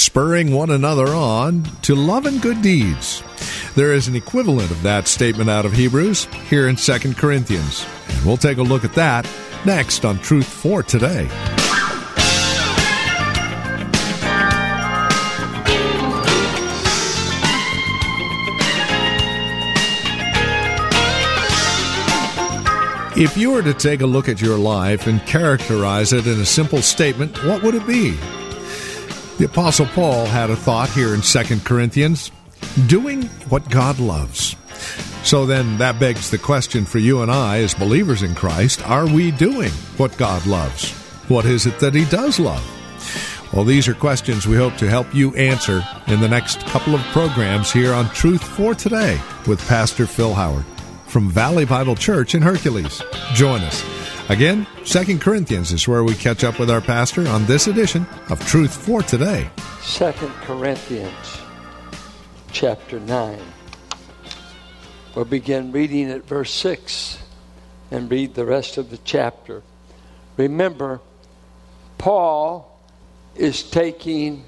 [0.00, 3.22] Spurring one another on to love and good deeds.
[3.74, 7.86] There is an equivalent of that statement out of Hebrews here in 2 Corinthians.
[8.08, 9.28] And we'll take a look at that
[9.66, 11.28] next on Truth for Today.
[23.22, 26.46] If you were to take a look at your life and characterize it in a
[26.46, 28.18] simple statement, what would it be?
[29.40, 32.30] The Apostle Paul had a thought here in 2 Corinthians
[32.86, 34.54] doing what God loves.
[35.22, 39.06] So then that begs the question for you and I as believers in Christ are
[39.06, 40.92] we doing what God loves?
[41.30, 42.62] What is it that He does love?
[43.54, 47.00] Well, these are questions we hope to help you answer in the next couple of
[47.04, 50.66] programs here on Truth for Today with Pastor Phil Howard
[51.06, 53.00] from Valley Bible Church in Hercules.
[53.32, 53.99] Join us.
[54.30, 58.38] Again, 2 Corinthians is where we catch up with our pastor on this edition of
[58.46, 59.50] Truth for Today.
[59.82, 61.40] 2 Corinthians
[62.52, 63.40] chapter 9.
[65.16, 67.18] We'll begin reading at verse 6
[67.90, 69.64] and read the rest of the chapter.
[70.36, 71.00] Remember,
[71.98, 72.80] Paul
[73.34, 74.44] is taking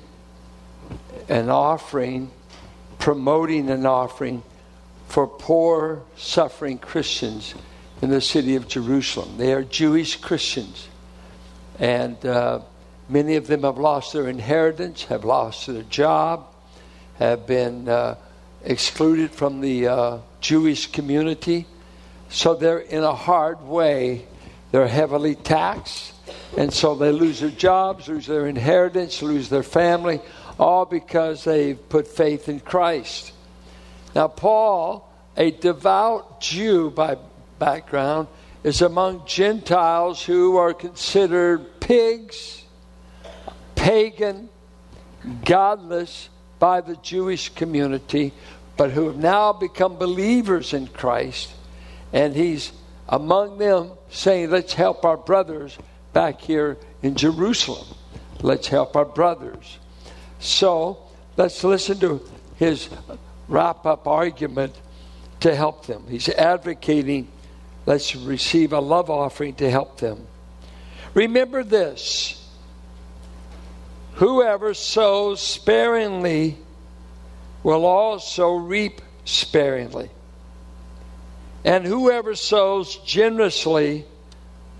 [1.29, 2.31] an offering,
[3.01, 4.45] promoting an offering
[5.09, 7.57] for poor, suffering Christians
[8.03, 9.39] in the city of Jerusalem.
[9.39, 10.89] They are Jewish Christians.
[11.79, 12.61] And uh,
[13.09, 16.49] many of them have lost their inheritance, have lost their job,
[17.19, 18.17] have been uh,
[18.65, 21.67] excluded from the uh, Jewish community.
[22.29, 24.27] So they're in a hard way.
[24.73, 26.13] They're heavily taxed.
[26.59, 30.21] And so they lose their jobs, lose their inheritance, lose their family,
[30.59, 33.33] all because they've put faith in Christ.
[34.15, 37.17] Now, Paul, a devout Jew by
[37.63, 38.27] background,
[38.65, 42.65] is among Gentiles who are considered pigs,
[43.77, 44.49] pagan,
[45.45, 46.29] godless
[46.59, 48.33] by the Jewish community,
[48.77, 51.53] but who have now become believers in Christ.
[52.13, 52.73] And he's
[53.09, 55.79] among them saying, Let's help our brothers
[56.13, 57.87] back here in Jerusalem.
[58.41, 59.79] Let's help our brothers.
[60.41, 60.99] So
[61.37, 62.89] let's listen to his
[63.47, 64.75] wrap up argument
[65.39, 66.07] to help them.
[66.09, 67.29] He's advocating
[67.87, 70.27] let's receive a love offering to help them.
[71.15, 72.39] Remember this
[74.15, 76.59] whoever sows sparingly
[77.63, 80.11] will also reap sparingly.
[81.65, 84.05] And whoever sows generously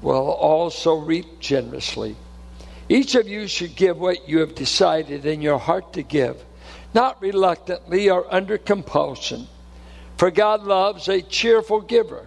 [0.01, 2.17] will also reap generously.
[2.89, 6.45] Each of you should give what you have decided in your heart to give
[6.95, 9.47] not reluctantly or under compulsion.
[10.17, 12.27] For God loves a cheerful giver.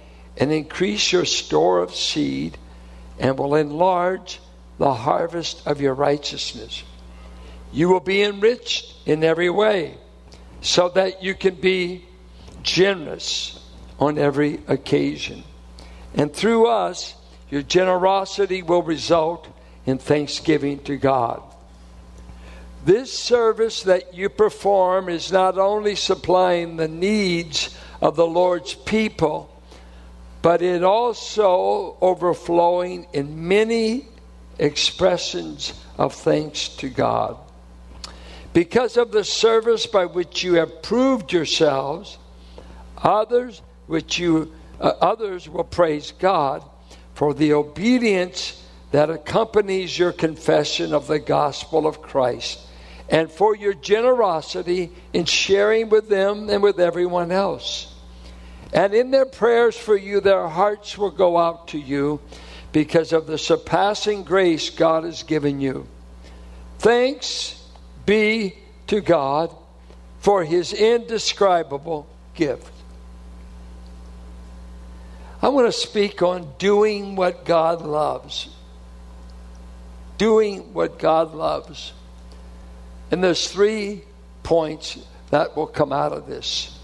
[0.41, 2.57] and increase your store of seed
[3.19, 4.41] and will enlarge
[4.79, 6.83] the harvest of your righteousness.
[7.71, 9.97] You will be enriched in every way
[10.61, 12.05] so that you can be
[12.63, 13.63] generous
[13.99, 15.43] on every occasion.
[16.15, 17.13] And through us,
[17.51, 19.47] your generosity will result
[19.85, 21.43] in thanksgiving to God.
[22.83, 29.50] This service that you perform is not only supplying the needs of the Lord's people,
[30.41, 34.07] but it also overflowing in many
[34.57, 37.37] expressions of thanks to God.
[38.53, 42.17] Because of the service by which you have proved yourselves,
[42.97, 46.63] others which you uh, others will praise God
[47.13, 48.61] for the obedience
[48.91, 52.59] that accompanies your confession of the gospel of Christ
[53.09, 57.90] and for your generosity in sharing with them and with everyone else.
[58.73, 62.21] And in their prayers for you, their hearts will go out to you
[62.71, 65.87] because of the surpassing grace God has given you.
[66.79, 67.61] Thanks
[68.05, 68.55] be
[68.87, 69.55] to God
[70.19, 72.71] for his indescribable gift.
[75.41, 78.49] I want to speak on doing what God loves.
[80.17, 81.93] Doing what God loves.
[83.09, 84.03] And there's three
[84.43, 84.99] points
[85.31, 86.77] that will come out of this.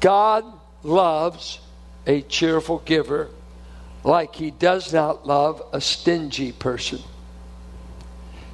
[0.00, 0.44] God
[0.82, 1.60] loves
[2.06, 3.28] a cheerful giver
[4.02, 7.00] like he does not love a stingy person.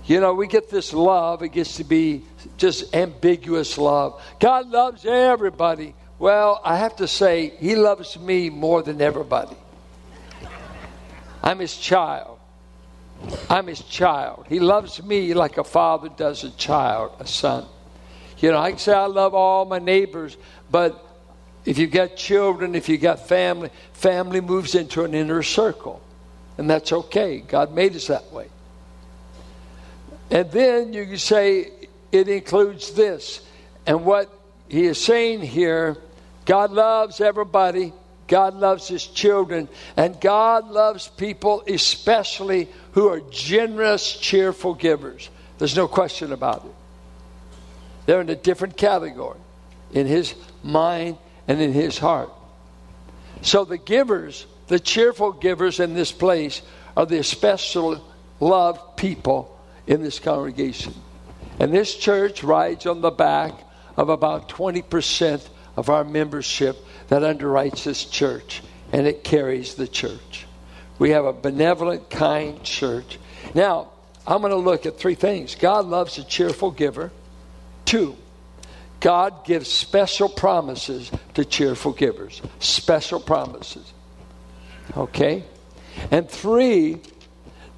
[0.06, 2.22] You know, we get this love, it gets to be
[2.58, 4.22] just ambiguous love.
[4.38, 5.94] God loves everybody.
[6.18, 9.56] Well, I have to say, He loves me more than everybody.
[11.42, 12.38] I'm His child.
[13.50, 14.46] I'm His child.
[14.48, 17.66] He loves me like a father does a child, a son.
[18.38, 20.36] You know, I can say I love all my neighbors,
[20.70, 21.05] but
[21.66, 26.00] if you've got children, if you've got family, family moves into an inner circle.
[26.56, 27.38] And that's okay.
[27.40, 28.48] God made us that way.
[30.30, 31.72] And then you can say
[32.12, 33.44] it includes this.
[33.84, 34.32] And what
[34.68, 35.98] he is saying here
[36.44, 37.92] God loves everybody,
[38.28, 45.28] God loves his children, and God loves people, especially who are generous, cheerful givers.
[45.58, 46.74] There's no question about it.
[48.06, 49.38] They're in a different category
[49.92, 52.30] in his mind and in his heart.
[53.42, 56.62] So the givers, the cheerful givers in this place,
[56.96, 58.00] are the especially
[58.40, 60.94] loved people in this congregation.
[61.58, 63.52] And this church rides on the back
[63.96, 66.76] of about 20% of our membership
[67.08, 68.62] that underwrites this church,
[68.92, 70.46] and it carries the church.
[70.98, 73.18] We have a benevolent, kind church.
[73.54, 73.90] Now,
[74.26, 77.12] I'm going to look at three things God loves a cheerful giver.
[77.84, 78.16] Two,
[79.00, 82.40] God gives special promises to cheerful givers.
[82.58, 83.92] Special promises.
[84.96, 85.44] Okay?
[86.10, 87.00] And three,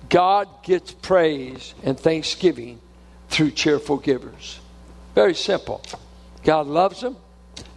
[0.08, 2.80] God gets praise and thanksgiving
[3.28, 4.60] through cheerful givers.
[5.14, 5.82] Very simple.
[6.44, 7.16] God loves them,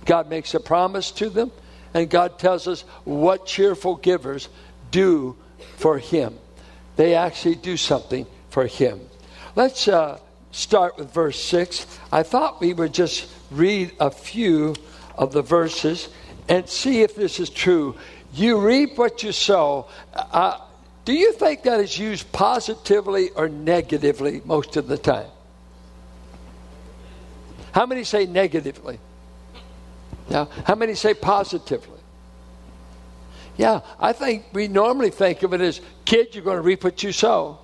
[0.05, 1.51] God makes a promise to them,
[1.93, 4.49] and God tells us what cheerful givers
[4.91, 5.35] do
[5.77, 6.37] for Him.
[6.95, 9.01] They actually do something for Him.
[9.55, 10.19] Let's uh,
[10.51, 11.85] start with verse 6.
[12.11, 14.75] I thought we would just read a few
[15.17, 16.09] of the verses
[16.47, 17.95] and see if this is true.
[18.33, 19.87] You reap what you sow.
[20.13, 20.59] Uh,
[21.05, 25.29] do you think that is used positively or negatively most of the time?
[27.71, 28.99] How many say negatively?
[30.29, 31.99] Now, how many say positively?
[33.57, 37.03] Yeah, I think we normally think of it as kids, you're going to reap what
[37.03, 37.59] you sow.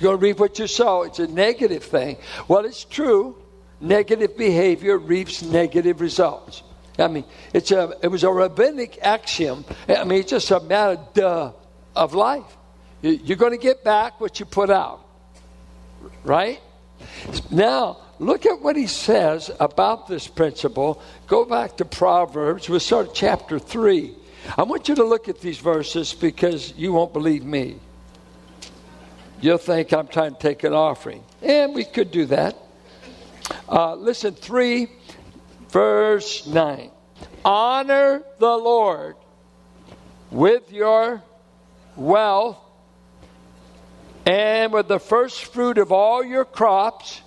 [0.00, 1.02] You're going to reap what you sow.
[1.02, 2.16] It's a negative thing.
[2.48, 3.36] Well, it's true.
[3.80, 6.62] Negative behavior reaps negative results.
[6.98, 9.64] I mean, it's a, it was a rabbinic axiom.
[9.88, 11.52] I mean, it's just a matter
[11.94, 12.56] of life.
[13.02, 15.04] You're going to get back what you put out.
[16.24, 16.60] Right?
[17.50, 21.02] Now, look at what he says about this principle.
[21.26, 22.68] Go back to Proverbs.
[22.68, 24.14] We'll start chapter 3.
[24.56, 27.76] I want you to look at these verses because you won't believe me.
[29.40, 31.24] You'll think I'm trying to take an offering.
[31.42, 32.56] And we could do that.
[33.68, 34.88] Uh, listen, 3,
[35.70, 36.90] verse 9.
[37.44, 39.16] Honor the Lord
[40.30, 41.22] with your
[41.96, 42.58] wealth
[44.26, 47.22] and with the first fruit of all your crops,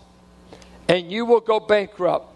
[0.88, 2.29] and you will go bankrupt.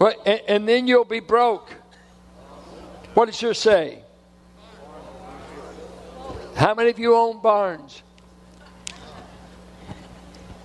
[0.00, 1.70] And, and then you'll be broke.
[3.14, 4.02] What does your say?
[6.62, 8.04] How many of you own barns?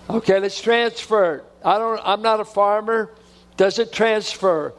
[0.08, 1.44] Okay, let's transfer.
[1.66, 3.12] I don't I'm not a farmer.
[3.56, 4.76] Does it transfer?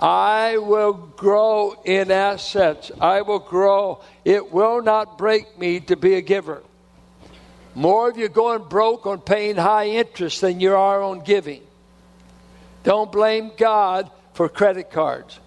[0.00, 2.90] I will grow in assets.
[3.00, 4.02] I will grow.
[4.24, 6.64] It will not break me to be a giver.
[7.76, 11.62] More of you going broke on paying high interest than you are on giving.
[12.82, 15.38] Don't blame God for credit cards.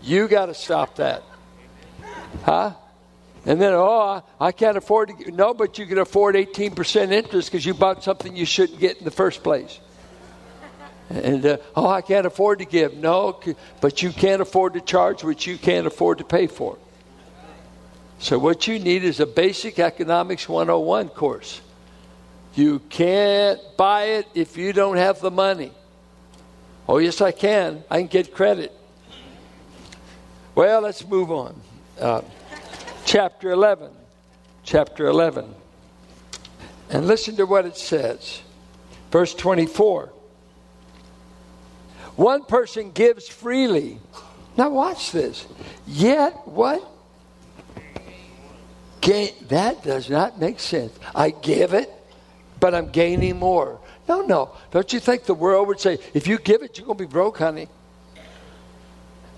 [0.00, 1.22] You got to stop that.
[2.44, 2.72] Huh?
[3.48, 5.30] And then, oh, I, can't afford to.
[5.30, 9.06] No, but you can afford 18% interest because you bought something you shouldn't get in
[9.06, 9.80] the first place.
[11.08, 12.92] And, uh, oh, I can't afford to give.
[12.98, 13.40] No,
[13.80, 16.76] but you can't afford to charge what you can't afford to pay for.
[18.18, 21.62] So, what you need is a basic economics 101 course.
[22.54, 25.72] You can't buy it if you don't have the money.
[26.86, 27.82] Oh, yes, I can.
[27.90, 28.78] I can get credit.
[30.54, 31.58] Well, let's move on.
[31.98, 32.20] Uh,
[33.08, 33.90] chapter 11.
[34.64, 35.54] Chapter 11.
[36.90, 38.42] And listen to what it says.
[39.10, 40.12] Verse 24.
[42.16, 43.98] One person gives freely.
[44.58, 45.46] Now, watch this.
[45.86, 46.86] Yet, what?
[49.00, 50.92] Gain, that does not make sense.
[51.14, 51.90] I give it,
[52.60, 53.80] but I'm gaining more.
[54.06, 54.54] No, no.
[54.70, 57.10] Don't you think the world would say, if you give it, you're going to be
[57.10, 57.68] broke, honey?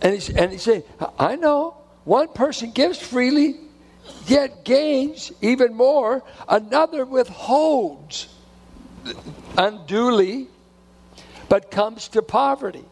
[0.03, 0.83] And he's, and he's saying,
[1.17, 1.80] I know.
[2.05, 3.57] One person gives freely,
[4.27, 6.23] yet gains even more.
[6.49, 8.29] Another withholds
[9.57, 10.49] unduly,
[11.49, 12.85] but comes to poverty.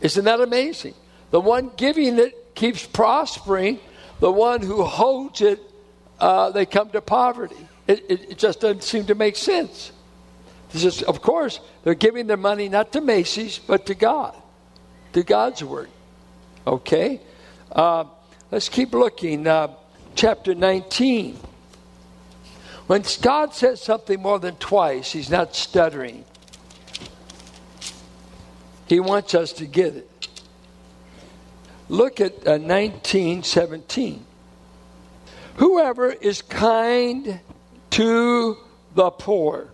[0.00, 0.94] Isn't that amazing?
[1.30, 3.80] The one giving it keeps prospering.
[4.20, 5.60] The one who holds it,
[6.18, 7.56] uh, they come to poverty.
[7.86, 9.92] It, it, it, just doesn't seem to make sense.
[10.72, 14.34] This is, of course, they're giving their money not to Macy's, but to God,
[15.14, 15.88] to God's word.
[16.66, 17.20] Okay?
[17.72, 18.04] Uh,
[18.50, 19.46] let's keep looking.
[19.46, 19.74] Uh,
[20.14, 21.38] chapter 19.
[22.86, 26.24] When God says something more than twice, He's not stuttering.
[28.86, 30.28] He wants us to get it.
[31.88, 34.24] Look at uh, 1917.
[35.56, 37.40] Whoever is kind
[37.90, 38.56] to
[38.94, 39.68] the poor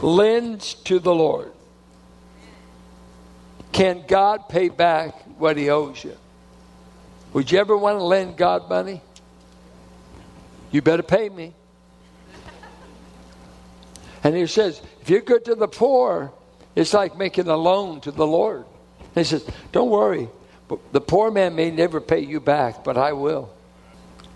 [0.00, 1.52] lends to the Lord.
[3.72, 6.16] Can God pay back what He owes you?
[7.32, 9.00] Would you ever want to lend God money?
[10.70, 11.54] You better pay me.
[14.22, 16.32] And he says, if you're good to the poor,
[16.74, 18.64] it's like making a loan to the Lord.
[19.14, 20.28] And he says, don't worry.
[20.92, 23.50] The poor man may never pay you back, but I will.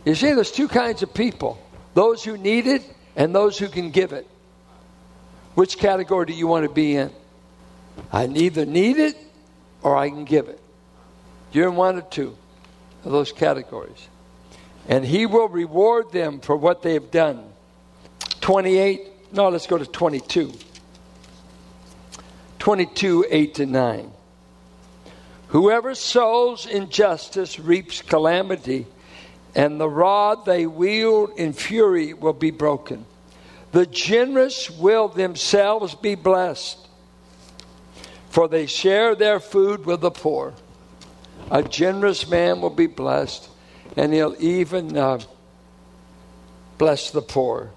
[0.05, 1.61] You see, there's two kinds of people
[1.95, 2.83] those who need it
[3.15, 4.27] and those who can give it.
[5.55, 7.11] Which category do you want to be in?
[8.13, 9.17] I neither need it
[9.83, 10.61] or I can give it.
[11.53, 12.37] You're in one or two
[13.05, 14.09] of those categories.
[14.89, 17.45] And he will reward them for what they have done.
[18.41, 20.53] 28, no, let's go to 22.
[22.59, 24.13] 22, 8 to 9.
[25.49, 28.87] Whoever sows injustice reaps calamity,
[29.55, 33.07] and the rod they wield in fury will be broken.
[33.73, 36.79] The generous will themselves be blessed,
[38.31, 40.55] for they share their food with the poor.
[41.51, 43.49] A generous man will be blessed,
[43.97, 45.21] and he'll even uh,
[46.79, 47.71] bless the poor.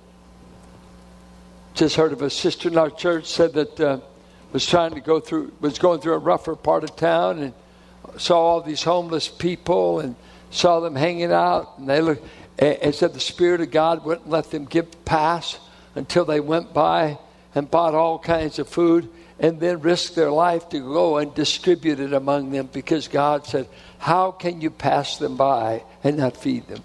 [1.74, 4.00] Just heard of a sister in our church said that uh,
[4.52, 7.54] was trying to go through was going through a rougher part of town and
[8.18, 10.16] saw all these homeless people and
[10.50, 12.26] saw them hanging out and they looked
[12.58, 15.60] and, said the spirit of God wouldn't let them give pass
[15.94, 17.20] until they went by
[17.54, 22.00] and bought all kinds of food and then risk their life to go and distribute
[22.00, 23.68] it among them because God said,
[24.00, 26.84] How can you pass them by and not feed them?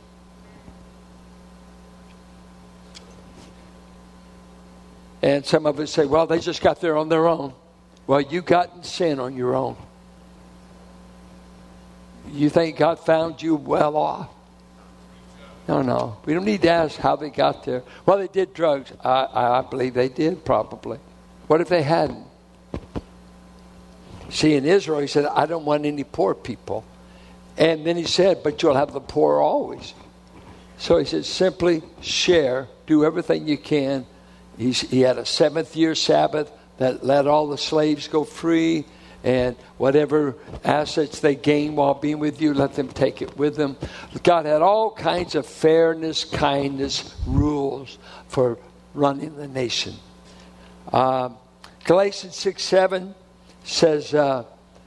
[5.23, 7.55] And some of us say, Well, they just got there on their own.
[8.07, 9.77] Well, you got in sin on your own.
[12.31, 14.29] You think God found you well off?
[15.69, 16.19] No, no.
[16.25, 17.83] We don't need to ask how they got there.
[18.05, 18.93] Well, they did drugs.
[19.03, 20.99] I, I believe they did, probably.
[21.47, 22.27] What if they hadn't?
[24.33, 26.85] See, in Israel, he said, I don't want any poor people.
[27.59, 29.93] And then he said, But you'll have the poor always.
[30.79, 34.07] So he said, Simply share, do everything you can.
[34.57, 38.87] He's, he had a seventh year Sabbath that let all the slaves go free
[39.23, 40.35] and whatever
[40.65, 43.77] assets they gain while being with you, let them take it with them.
[44.23, 47.99] God had all kinds of fairness, kindness, rules
[48.29, 48.59] for
[48.95, 49.95] running the nation.
[50.91, 51.37] Um,
[51.85, 53.15] Galatians 6 7
[53.65, 54.45] says, uh,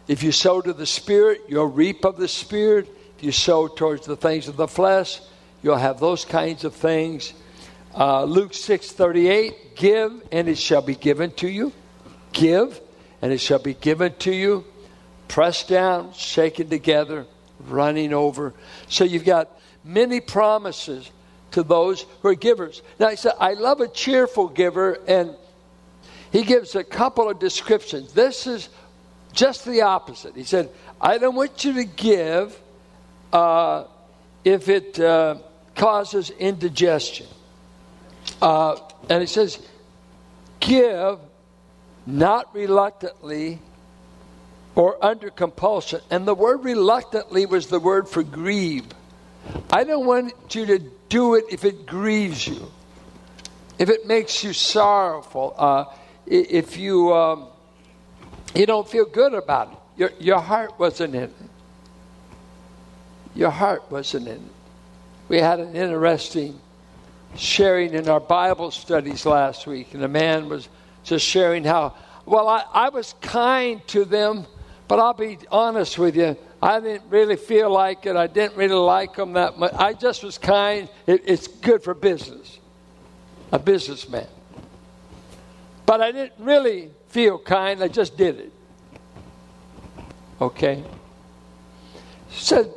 [0.08, 2.90] If you sow to the Spirit, you'll reap of the Spirit.
[3.18, 5.22] If you sow towards the things of the flesh,
[5.64, 7.34] you'll have those kinds of things.
[7.98, 11.72] Uh, Luke 6 38, Give, and it shall be given to you.
[12.34, 12.80] Give,
[13.22, 14.66] and it shall be given to you,
[15.28, 17.26] pressed down, shaken together,
[17.68, 18.54] running over.
[18.90, 19.50] So you've got
[19.84, 21.10] many promises
[21.52, 22.82] to those who are givers.
[23.00, 25.36] Now, I said, I love a cheerful giver, and
[26.36, 28.12] he gives a couple of descriptions.
[28.12, 28.68] This is
[29.32, 30.36] just the opposite.
[30.36, 32.60] He said, I don't want you to give
[33.32, 33.86] uh,
[34.44, 35.38] if it uh,
[35.76, 37.28] causes indigestion.
[38.42, 38.76] Uh,
[39.10, 39.66] and he says,
[40.60, 41.20] give
[42.06, 43.60] not reluctantly
[44.76, 46.02] or under compulsion.
[46.12, 48.88] And the word reluctantly was the word for grieve.
[49.72, 52.70] I don't want you to do it if it grieves you,
[53.80, 55.86] if it makes you sorrowful, uh,
[56.26, 57.48] if you um,
[58.56, 59.78] you don't feel good about it.
[59.98, 61.34] Your, your heart wasn't in it.
[63.34, 64.42] Your heart wasn't in it.
[65.28, 66.60] We had an interesting
[67.36, 70.70] sharing in our Bible studies last week, and a man was
[71.04, 74.46] just sharing how, well, I, I was kind to them,
[74.88, 76.38] but I'll be honest with you.
[76.62, 78.16] I didn't really feel like it.
[78.16, 79.74] I didn't really like them that much.
[79.74, 80.90] I just was kind.
[81.06, 82.60] It, it's good for business.
[83.52, 84.28] A businessman.
[85.86, 88.52] But I didn't really feel kind, I just did it.
[90.42, 90.84] Okay?
[92.32, 92.72] Said,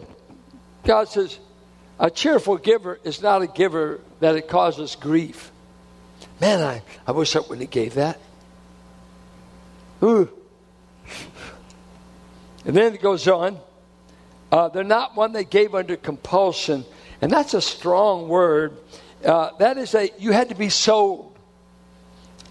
[0.85, 1.39] God says,
[1.99, 5.51] a cheerful giver is not a giver that it causes grief.
[6.41, 8.21] Man, I, I wish I wouldn't have gave that.
[10.03, 10.31] Ooh.
[12.65, 13.59] And then it goes on.
[14.53, 16.85] Uh, they're not one that gave under compulsion.
[17.21, 18.77] And that's a strong word.
[19.25, 21.28] Uh, that is a, you had to be sold.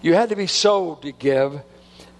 [0.02, 1.60] You had to be sold to give.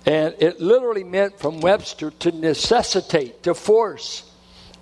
[0.06, 4.30] And it literally meant from Webster to necessitate, to force.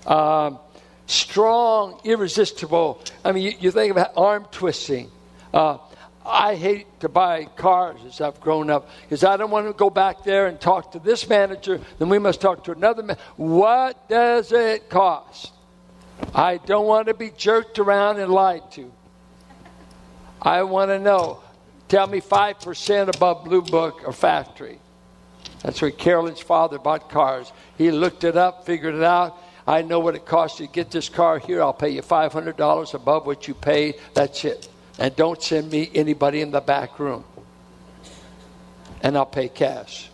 [0.06, 0.58] Um,
[1.06, 3.02] strong, irresistible.
[3.24, 5.10] I mean, you, you think about arm twisting.
[5.52, 5.78] Uh,
[6.24, 9.90] I hate to buy cars as I've grown up because I don't want to go
[9.90, 13.16] back there and talk to this manager, then we must talk to another man.
[13.36, 15.52] What does it cost?
[16.34, 18.90] I don't want to be jerked around and lied to.
[20.42, 21.42] I want to know.
[21.88, 24.78] Tell me 5% above Blue Book or Factory.
[25.62, 27.52] That's where Carolyn's father bought cars.
[27.78, 29.38] He looked it up, figured it out.
[29.66, 31.60] I know what it costs you to get this car here.
[31.60, 33.96] I'll pay you $500 above what you paid.
[34.14, 34.68] That's it.
[34.98, 37.24] And don't send me anybody in the back room.
[39.00, 40.10] And I'll pay cash.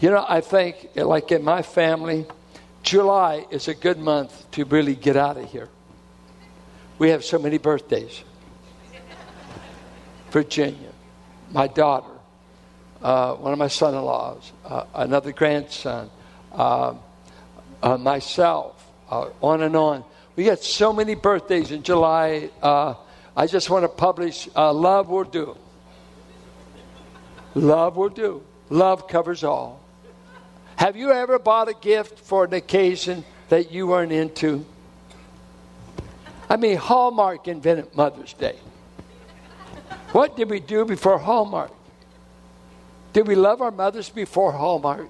[0.00, 2.26] You know, I think, like in my family,
[2.82, 5.68] July is a good month to really get out of here.
[6.98, 8.22] We have so many birthdays.
[10.30, 10.92] Virginia,
[11.50, 12.12] my daughter,
[13.02, 16.10] uh, one of my son in laws, uh, another grandson,
[16.52, 16.94] uh,
[17.82, 20.04] uh myself, uh, on and on.
[20.36, 22.50] We got so many birthdays in July.
[22.62, 22.94] Uh,
[23.36, 25.56] I just want to publish Love Will Do.
[27.54, 28.42] Love will do.
[28.68, 29.80] Love covers all.
[30.76, 34.64] Have you ever bought a gift for an occasion that you weren't into?
[36.48, 38.56] I mean, Hallmark invented Mother's Day.
[40.12, 41.72] What did we do before Hallmark?
[43.12, 45.08] Did we love our mothers before Hallmark?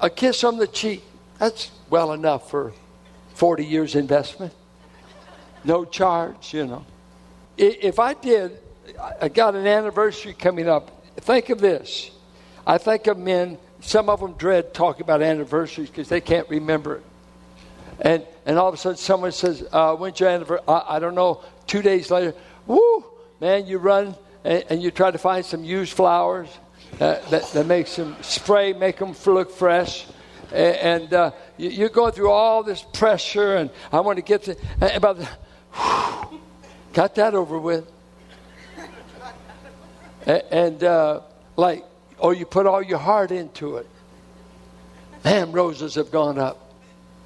[0.00, 1.02] A kiss on the cheek.
[1.38, 2.72] That's well enough for
[3.34, 4.52] 40 years investment.
[5.64, 6.84] No charge, you know.
[7.56, 8.58] If I did,
[9.20, 11.04] I got an anniversary coming up.
[11.16, 12.10] Think of this.
[12.66, 16.96] I think of men some of them dread talking about anniversaries because they can't remember
[16.96, 17.02] it.
[18.00, 20.64] And, and all of a sudden, someone says, uh, When's your anniversary?
[20.66, 21.44] I, I, don't know.
[21.66, 22.34] Two days later,
[23.40, 26.48] man, you run and, and you try to find some used flowers
[27.00, 30.06] uh, that, that makes them spray, make them look fresh.
[30.52, 34.44] And, and uh, you, you're going through all this pressure, and I want to get
[34.44, 34.56] to,
[34.96, 35.28] about the,
[35.72, 36.40] whew,
[36.92, 37.90] got that over with.
[40.26, 41.20] And, and uh,
[41.56, 41.84] like,
[42.18, 43.88] or you put all your heart into it.
[45.24, 46.72] Man, roses have gone up.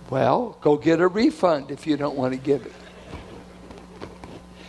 [0.09, 2.73] Well, go get a refund if you don't want to give it.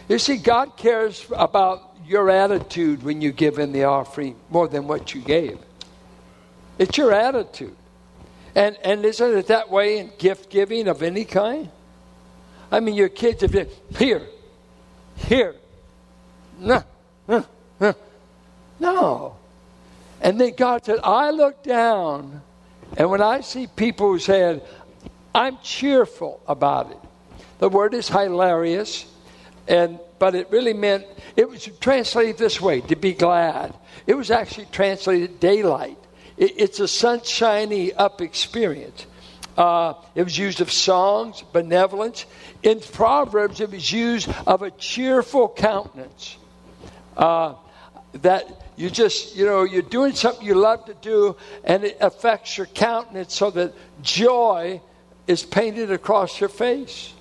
[0.10, 4.88] You see, God cares about your attitude when you give in the offering more than
[4.88, 5.60] what you gave.
[6.78, 7.76] It's your attitude.
[8.56, 11.70] And, and isn't it that way in gift giving of any kind?
[12.72, 14.28] I mean, your kids have been, here,
[15.16, 15.56] here,
[16.60, 16.84] no,
[17.28, 17.46] no,
[17.80, 17.96] no.
[18.80, 19.36] No.
[20.22, 22.42] And then God said, I look down,
[22.98, 24.62] and when I see people who said,
[25.34, 26.98] I'm cheerful about it.
[27.60, 29.06] The word is hilarious,
[29.68, 33.74] and but it really meant it was translated this way to be glad.
[34.06, 35.98] It was actually translated daylight.
[36.38, 39.06] It, it's a sunshiny up experience.
[39.58, 42.26] Uh, it was used of songs, benevolence.
[42.64, 46.38] In Proverbs, it was used of a cheerful countenance.
[47.18, 47.56] Uh,
[48.14, 52.58] that you just, you know, you're doing something you love to do and it affects
[52.58, 54.82] your countenance so that joy
[55.28, 57.14] is painted across your face.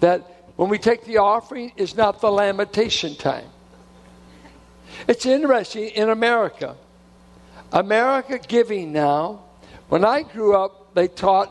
[0.00, 3.48] That when we take the offering is not the lamentation time.
[5.06, 6.76] It's interesting in America.
[7.72, 9.42] America giving now,
[9.88, 11.50] when I grew up, they taught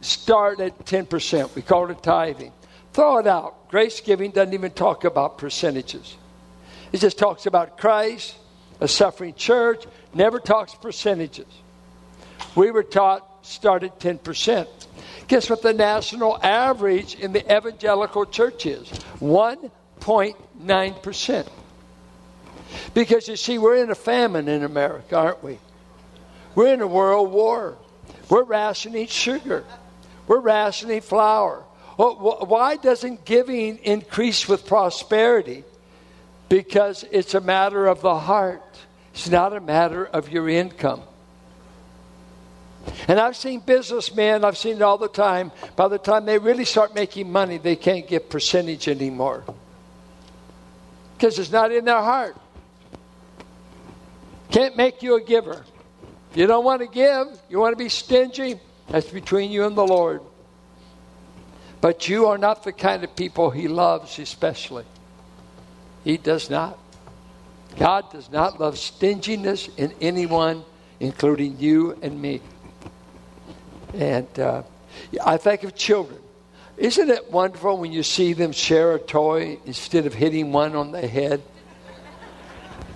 [0.00, 1.54] start at 10%.
[1.54, 2.52] We called it tithing.
[2.92, 3.68] Throw it out.
[3.68, 6.16] Grace giving doesn't even talk about percentages.
[6.92, 8.36] It just talks about Christ,
[8.80, 11.46] a suffering church, never talks percentages.
[12.56, 14.79] We were taught start at 10%.
[15.28, 18.88] Guess what the national average in the evangelical church is?
[19.20, 21.48] 1.9%.
[22.94, 25.58] Because you see, we're in a famine in America, aren't we?
[26.54, 27.76] We're in a world war.
[28.28, 29.64] We're rationing sugar.
[30.26, 31.64] We're rationing flour.
[31.98, 35.64] Oh, why doesn't giving increase with prosperity?
[36.50, 38.62] because it's a matter of the heart.
[39.14, 41.00] It's not a matter of your income.
[43.08, 46.64] And I've seen businessmen, I've seen it all the time, by the time they really
[46.64, 49.44] start making money, they can't get percentage anymore.
[51.16, 52.36] Because it's not in their heart.
[54.50, 55.64] Can't make you a giver.
[56.30, 59.76] If you don't want to give, you want to be stingy, that's between you and
[59.76, 60.22] the Lord.
[61.80, 64.84] But you are not the kind of people He loves, especially.
[66.04, 66.78] He does not.
[67.78, 70.64] God does not love stinginess in anyone,
[70.98, 72.40] including you and me.
[73.94, 74.62] And uh,
[75.24, 76.20] I think of children.
[76.76, 80.92] Isn't it wonderful when you see them share a toy instead of hitting one on
[80.92, 81.42] the head?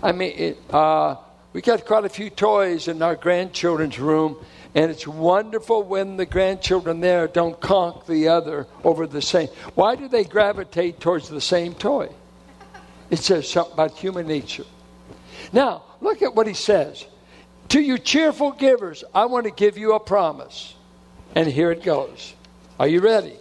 [0.03, 1.17] I mean, it, uh,
[1.53, 4.37] we got quite a few toys in our grandchildren's room,
[4.75, 9.49] and it's wonderful when the grandchildren there don't conk the other over the same.
[9.75, 12.09] Why do they gravitate towards the same toy?
[13.11, 14.65] It says something about human nature.
[15.53, 17.05] Now, look at what he says.
[17.69, 20.75] To you cheerful givers, I want to give you a promise.
[21.35, 22.35] And here it goes.
[22.79, 23.37] Are you ready?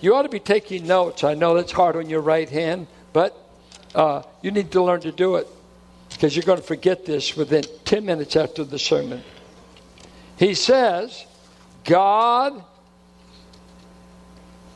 [0.00, 1.22] You ought to be taking notes.
[1.24, 3.36] I know that's hard on your right hand, but
[3.94, 5.46] uh, you need to learn to do it
[6.10, 9.22] because you're going to forget this within 10 minutes after the sermon.
[10.36, 11.24] He says,
[11.84, 12.64] God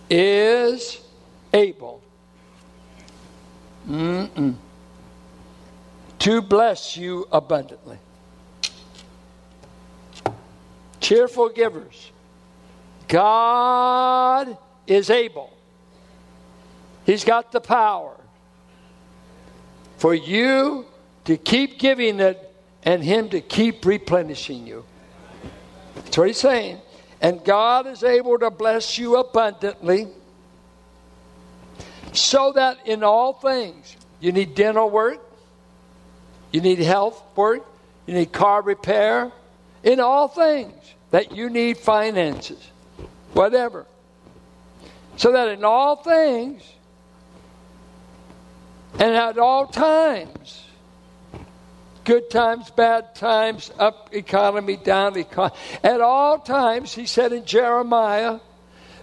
[0.08, 1.00] is
[1.52, 2.02] able
[3.88, 4.54] Mm-mm.
[6.20, 7.98] to bless you abundantly.
[11.00, 12.10] Cheerful givers.
[13.08, 15.52] God is able.
[17.04, 18.16] He's got the power
[19.98, 20.86] for you
[21.24, 24.84] to keep giving it and Him to keep replenishing you.
[25.94, 26.78] That's what He's saying.
[27.20, 30.08] And God is able to bless you abundantly
[32.12, 35.20] so that in all things, you need dental work,
[36.52, 37.66] you need health work,
[38.06, 39.32] you need car repair,
[39.82, 40.74] in all things
[41.10, 42.70] that you need finances,
[43.36, 43.86] whatever.
[45.16, 46.62] So that in all things
[48.94, 50.64] and at all times,
[52.04, 58.40] good times, bad times, up economy, down economy, at all times, he said in Jeremiah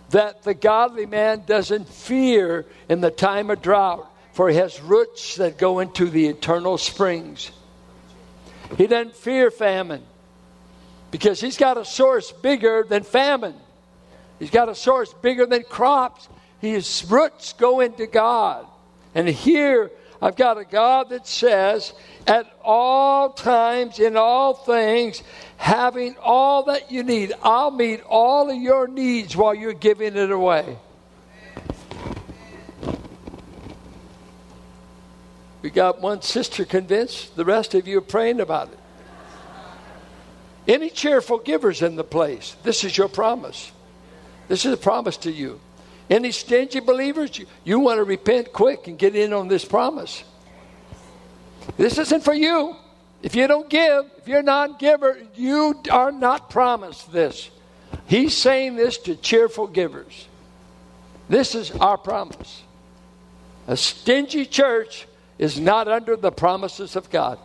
[0.10, 5.36] that the godly man doesn't fear in the time of drought, for he has roots
[5.36, 7.52] that go into the eternal springs.
[8.78, 10.04] He doesn't fear famine
[11.12, 13.56] because he's got a source bigger than famine.
[14.44, 16.28] He's got a source bigger than crops.
[16.60, 18.66] His roots go into God.
[19.16, 19.90] And here
[20.22, 21.94] I've got a God that says,
[22.28, 25.24] at all times, in all things,
[25.56, 30.30] having all that you need, I'll meet all of your needs while you're giving it
[30.30, 30.78] away.
[35.62, 38.80] We got one sister convinced, the rest of you are praying about it.
[40.68, 42.58] Any cheerful givers in the place?
[42.64, 43.72] This is your promise.
[44.48, 45.60] This is a promise to you.
[46.10, 50.24] Any stingy believers, you, you want to repent quick and get in on this promise.
[51.78, 52.76] This isn't for you.
[53.22, 57.50] If you don't give, if you're not giver, you are not promised this.
[58.06, 60.28] He's saying this to cheerful givers.
[61.30, 62.64] This is our promise.
[63.68, 65.08] A stingy church
[65.40, 67.40] is not under the promises of God.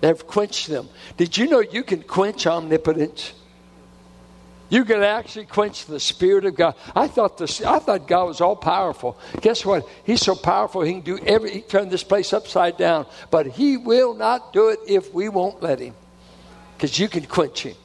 [0.00, 0.88] They've quenched them.
[1.16, 3.32] Did you know you can quench omnipotence?
[4.70, 6.74] You can actually quench the Spirit of God.
[6.94, 9.18] I thought this, I thought God was all powerful.
[9.40, 9.88] Guess what?
[10.04, 13.06] He's so powerful he can do every he can turn this place upside down.
[13.30, 15.94] But he will not do it if we won't let him.
[16.76, 17.76] Because you can quench him.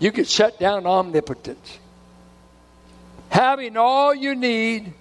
[0.00, 1.78] You can shut down omnipotence.
[3.28, 4.92] Having all you need,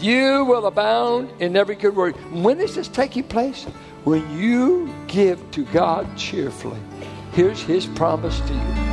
[0.00, 2.16] you will abound in every good work.
[2.32, 3.64] When is this taking place?
[4.02, 6.80] When you give to God cheerfully.
[7.32, 8.91] Here's his promise to you.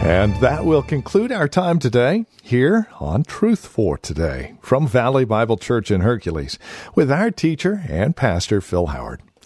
[0.00, 5.56] And that will conclude our time today here on Truth for Today from Valley Bible
[5.56, 6.56] Church in Hercules
[6.94, 9.20] with our teacher and pastor Phil Howard.